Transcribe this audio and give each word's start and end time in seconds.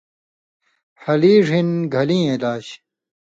ہلیڙ 1.03 1.45
ہِن 1.53 1.69
گھلیں 1.93 2.25
علاج 2.33 2.65